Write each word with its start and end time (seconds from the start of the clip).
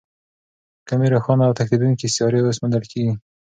کمې 0.87 1.07
روښانه 1.13 1.43
او 1.47 1.55
تښتېدونکې 1.57 2.11
سیارې 2.15 2.39
اوس 2.41 2.57
موندل 2.61 2.83
کېږي. 2.91 3.13